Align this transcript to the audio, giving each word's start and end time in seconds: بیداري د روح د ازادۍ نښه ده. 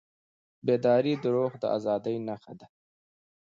بیداري 0.65 1.13
د 1.19 1.25
روح 1.35 1.53
د 1.61 1.63
ازادۍ 1.77 2.15
نښه 2.27 2.53
ده. 2.59 2.67